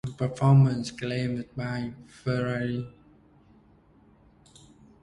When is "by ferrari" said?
1.55-2.87